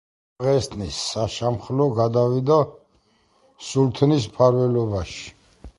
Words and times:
დაღესტნის 0.43 1.01
საშამხლო 1.09 1.87
გადავიდა 1.99 2.59
სულთნის 3.69 4.29
მფარველობაში. 4.33 5.25